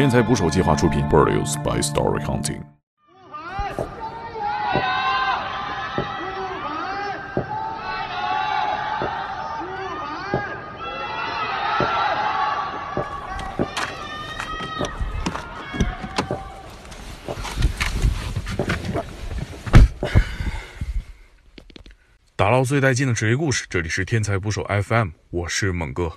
[0.00, 2.62] 天才捕手计划出品，Produced by Story Hunting。
[22.34, 26.10] 打捞最带劲的职业故事，这里是天才捕手 FM，我是猛哥。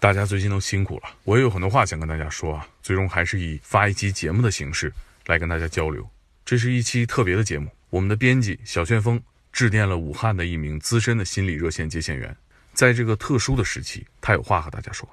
[0.00, 2.66] 大家最近都辛苦了，我也有很多话想跟大家说啊。
[2.82, 4.90] 最终还是以发一期节目的形式
[5.26, 6.08] 来跟大家交流。
[6.42, 9.22] 这是一期特别的节目，我们的编辑小旋风
[9.52, 12.34] 致电了武汉的一名资深的心理热线接线员，
[12.72, 15.06] 在这个特殊的时期，他有话和大家说。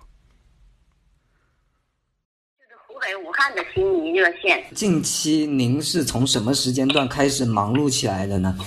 [2.87, 8.57] 湖北武汉的心理热线，近期您是从什么时间段开始忙碌起来的呢？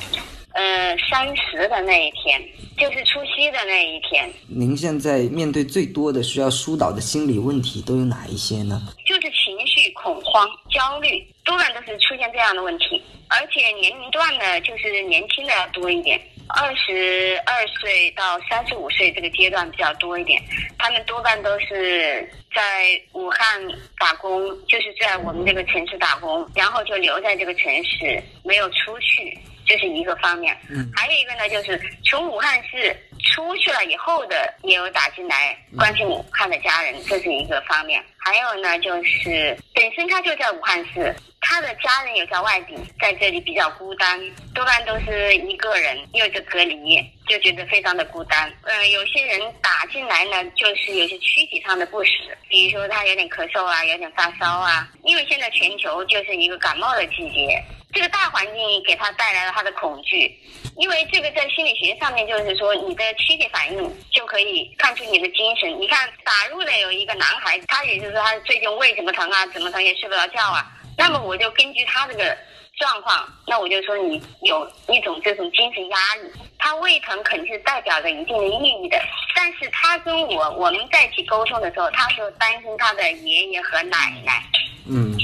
[0.52, 2.40] 呃，三十的那一天，
[2.76, 4.28] 就是除夕的那一天。
[4.48, 8.82] 您现在面对最多的需要疏导的心理问题都有哪一些呢？
[9.06, 16.20] 就是情绪恐慌、焦虑，多半都是出现这样的问题，而且年龄段呢，就是年轻的要多一点，
[16.54, 20.40] 二十二岁到三十五岁这个阶段比较多一点。
[20.78, 23.60] 他们多半都是在武汉
[23.98, 29.38] 打工，就是在我们这个城市打工，然后就留在这个城市，没有出去。
[29.66, 38.02] 这是一个方面，嗯，还有一个呢，就是从武汉市出去了以后的也有打进来关心武汉的家人，这是一个方面。
[38.18, 41.14] 还有呢，就是本身他就在武汉市，
[41.50, 44.20] 他的家人有在外地，在这里比较孤单，
[44.54, 48.48] 多半都是一个人，又是隔离，就觉得非常的孤单。
[48.62, 57.60] 嗯，有些人打进来呢，就是有些躯体上的不适，比如说他有点咳嗽啊，有点发烧啊，因为现在全球就是一个感冒的季节。
[57.92, 60.32] 这个大环境给他带来了他的恐惧，
[60.76, 65.68] 因为这个在心理学上面就是说，你的躯体反应就可以看出你的精神。
[65.80, 70.64] 你看打入的有一个男孩，他也就是说他最近胃怎么疼啊，怎么疼也睡不着觉啊。
[71.00, 72.36] 那么我就根据他这个
[72.78, 76.30] 状况，那我就说你有一种这种精神压力。
[76.58, 79.00] 他胃疼肯定是代表着一定的意义的，
[79.34, 84.42] 但是他跟我我们在一起沟通的时候，他说担心他的爷爷和奶奶。
[84.86, 85.16] 嗯。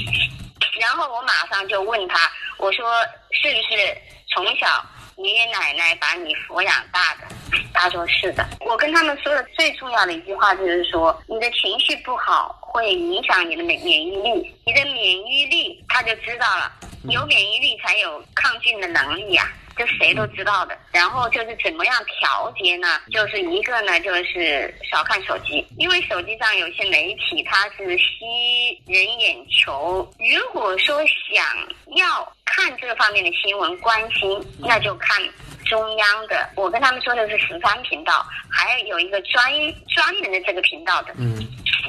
[0.79, 2.31] 然后我马上就问他。
[2.57, 2.99] 我说
[3.31, 3.95] 是不是
[4.33, 4.83] 从小
[5.17, 7.27] 爷爷奶奶把你抚养大的？
[7.73, 8.47] 他说是的。
[8.61, 16.71] 我跟他们说的最重要的一句话就是说，你的情绪不好会影响你的免免疫力，你的免疫力他就知道了，
[17.09, 19.51] 有免疫力才有抗菌的能力呀。
[19.77, 22.87] 这谁都知道的，然后就是怎么样调节呢？
[23.11, 30.09] 就是一个呢，就是少看手机，因为手机上有些媒体它是吸人眼球。
[30.17, 30.97] 如果说
[31.31, 31.45] 想
[31.95, 35.21] 要看这方面的新闻，关心，那就看
[35.65, 36.49] 中央的。
[36.55, 39.43] 我跟他们说的是十三频道，还有一个专
[39.93, 41.13] 专门的这个频道的。
[41.17, 41.37] 嗯。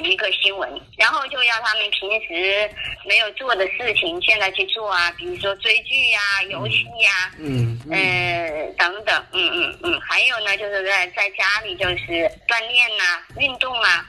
[0.03, 2.69] 一个新闻，然后就要他们平时
[3.05, 14.05] 没有做的事情，现在去做啊，比如说追剧呀、游戏呀，嗯，呃，等等，嗯嗯嗯，还有呢，就是在在家里就是锻炼呐、运动啊，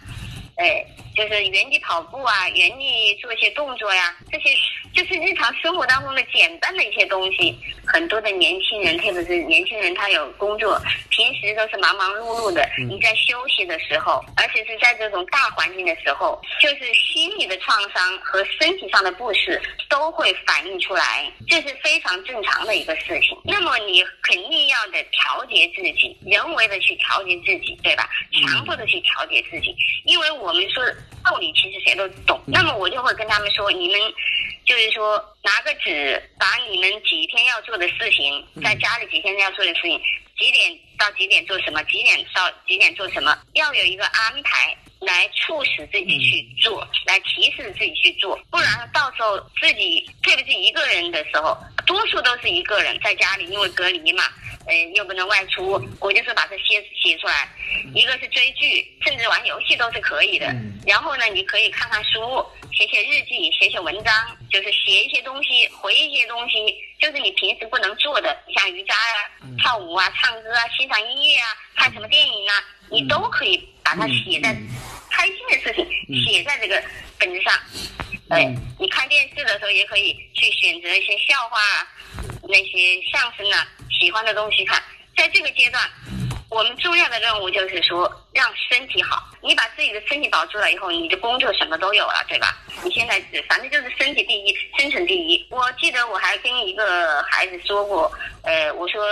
[0.56, 0.84] 哎，
[1.20, 4.56] 就是原地跑步啊，原地做一些动作呀，这些
[4.94, 7.54] 就是日常生活当中的简单的一些东西。
[7.86, 12.66] 很多的年轻人，特别是年轻人，他有工作，平时都是忙忙碌碌的。
[12.88, 19.60] 你在休息的时候，而且是在这种大环境的时候，就是心理的创伤和身体上的不适
[19.90, 23.36] 都会反映出来，这是非常正常的一个事情。
[23.44, 28.08] 那么你肯定要的调节自己，人为的去调节自己，对吧？
[28.32, 30.82] 强迫的去调节自己，因为我们说
[31.24, 32.40] 道理，其实谁都懂。
[32.46, 34.00] 那么我就会跟他们说，你们。
[34.66, 40.00] 就是说，拿个纸，把你们几天要做的事情，在家里几天要做的事情，
[40.38, 54.22] 几点到几点做什么，几点到几点做什么，要有一个安排，来促使自己去做，来提示自己去做，不然到时候自己特别是一个人的时候，多数都是一个人在家里，因为隔离嘛，
[54.70, 57.48] 呃，又不能外出，我就是把这些写出来，
[57.92, 60.46] 一个是追剧，甚至玩游戏都是可以的，
[60.86, 62.46] 然后呢，你可以看看书。
[62.72, 64.14] 写写日记，写写文章，
[64.48, 74.56] 就是写一些东西，回一些东西，就是你平时不能做的，像瑜伽啊、跳舞啊、唱歌啊、欣赏音乐啊、看什么电影啊，你都可以把它写在
[75.10, 76.80] 开心的事情写在这个
[77.18, 77.52] 本子上。
[78.30, 78.44] 哎，
[78.78, 81.58] 你看电视的时候也可以去选择一些笑话、
[82.50, 83.66] 那些相声啊，
[83.98, 84.82] 喜欢的东西看。
[85.16, 85.90] 在这个阶段，
[86.50, 89.24] 我们重要的任务就是说让身体好。
[89.40, 92.58] 你把自己的身体保住了以后，你的工作什么都有了，对吧？
[92.82, 95.46] 你现在反正就是身体第一，生存第一。
[95.50, 98.12] 我记得我还跟一个孩子说过，
[98.42, 99.02] 呃，我说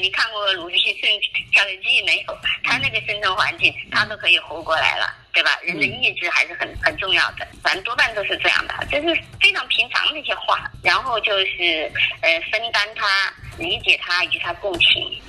[0.00, 1.10] 你看过鲁迅《生
[1.52, 2.38] 跳跃记》没有？
[2.62, 5.58] 他那个生存环境，他都可以活过来了，对吧？
[5.62, 10.70] 人的意志还是很很重要的，反正多半都是这样的，就是非常平常的一些话。
[10.84, 15.20] 然后就是呃，分担他，理解他，与他共情。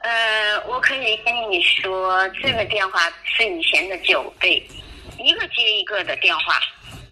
[0.00, 4.66] 呃，我可以跟你说，这个电话是以前的九倍，
[5.18, 6.58] 一个接一个的电话，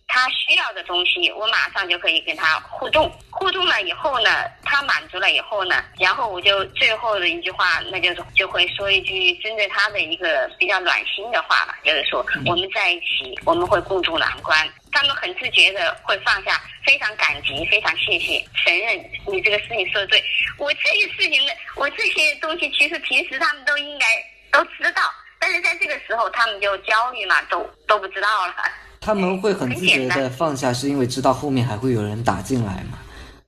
[0.06, 3.12] 他需要的东西，我马上就可以跟他互动。
[3.30, 4.30] 互动了以后呢，
[4.64, 14.66] 他满足了以后呢，然后我就最后的一句话，那就是就会说一句针对他的一个比较暖心的话吧，就是说我们在一起，我们会共度难关。
[14.90, 20.24] 他们很自觉的会放下，非常感激，非常谢谢，承认你这个事情说的对。
[20.58, 24.06] 我这些事情的，我这些东西其实平时他们都应该
[24.50, 25.02] 都知道，
[25.38, 28.54] 但是在这个时候他们就焦虑嘛，都都不知道了。
[29.00, 32.98] 他们会很自觉的放下，是因为知道后面还会有人打进来嘛？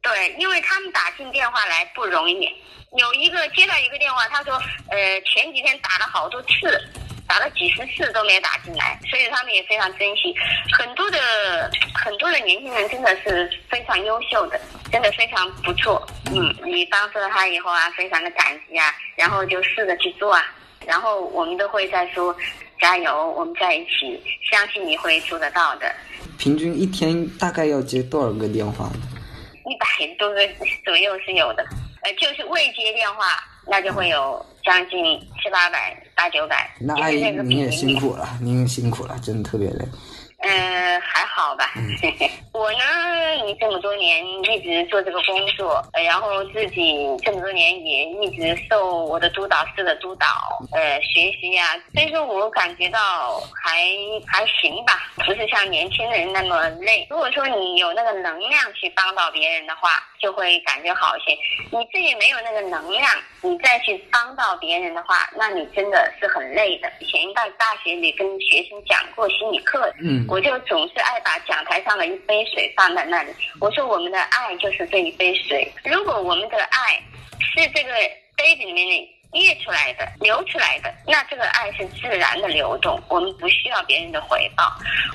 [0.00, 2.48] 对，因为他们打进电话来不容易。
[2.96, 4.54] 有一个接到一个电话，他说，
[4.88, 6.80] 呃，前几天打了好多次。
[7.30, 10.34] 打了几十次都没打进来，所以他们也非常珍惜。
[10.76, 14.60] 很多的很多的年轻人真的是非常优秀的，
[14.90, 16.04] 真的非常不错。
[16.26, 20.44] 嗯，你帮助了他以后啊，非常的感激啊，然后就试着去做啊，
[20.84, 22.34] 然后我们都会在说
[22.80, 25.94] 加油，我们在一起，相信你会做得到的。
[26.36, 29.02] 平均一天大概要接多少个电话呢？
[29.66, 29.86] 一百
[30.18, 30.40] 多个
[30.84, 31.64] 左右是有的，
[32.02, 33.38] 呃，就是未接电话，
[33.68, 34.44] 那就会有。
[34.62, 39.84] 将近七八百、八九百，那阿姨您也辛苦了，您辛苦了，真的特别累。
[40.42, 41.70] 嗯，还好吧。
[42.52, 42.78] 我呢，
[43.44, 50.26] 你这么多年一直做这个工作，然后自己这么多年也一直受我的督导师的督导，
[50.72, 53.86] 呃，学习呀，所以说我感觉到还
[54.26, 57.06] 还行吧，不是像年轻人那么累。
[57.10, 61.36] 如果说你有那个能量去帮到别人的话，就会感觉好一些。
[61.70, 63.06] 你自己没有那个能量，
[63.42, 66.90] 你再去帮到别人的话，那你真的是很累的。
[67.00, 70.26] 以前在大学里跟学生讲过心理课，嗯。
[70.30, 73.32] 我就总是爱把讲台上的一杯水放在那里。
[73.60, 75.68] 我说我们的爱就是这一杯水。
[75.84, 77.02] 如果我们的爱
[77.40, 77.90] 是这个
[78.36, 78.86] 杯子里面
[79.32, 84.64] 溢出来的、流出来的，那这个爱是自然的流动，我们不需要别人的回报。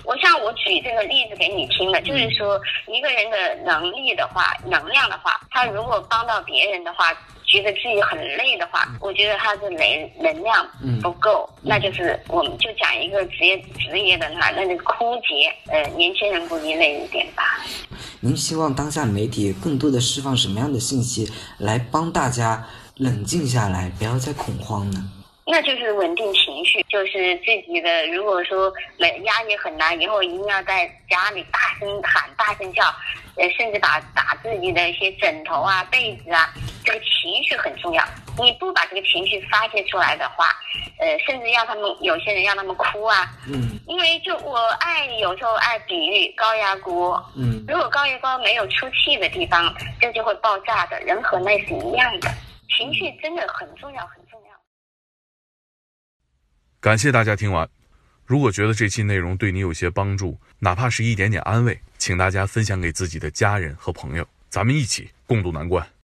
[0.04, 7.14] 我像我举这个例子给你听的，就是说一个人的能力的话、能量的话，他如果帮到别人的话。
[7.48, 10.68] 觉得自己很累的话，我觉得他的能能量
[11.00, 15.54] 不够，那就是我们就讲一个职业职业的话，那就枯竭。
[15.68, 17.44] 呃，年轻人估计累一点吧。
[18.20, 22.66] 您希望当下媒体更多的释放什么样的信息，来帮大家
[22.98, 25.12] 冷静下来，不要再恐慌呢？
[25.48, 28.08] 那就是稳定情绪，就是自己的。
[28.08, 32.84] 如果说没压力很大，以后一定要在家里大声喊、大声叫，
[33.36, 36.52] 呃，甚至把打自己的一些枕头啊、被子啊。
[36.84, 38.04] 这个情绪很重要，
[38.40, 40.48] 你不把这个情绪发泄出来的话，
[41.00, 49.72] 呃，甚至让他们有些人让他们哭啊，嗯，因为就我爱有时候爱比喻高压锅，嗯，如果高压锅没有出气的地方，
[50.02, 52.32] 这就会爆炸的，人和那是一样的，
[52.78, 54.56] 情绪真的很重要，很重要。
[56.80, 57.70] 感谢大家听完，
[58.26, 65.88] 如果觉得这期内容对你有些帮助，哪怕是一点点安慰，请大家分享给自己的家人和朋友，咱们一起共度难关。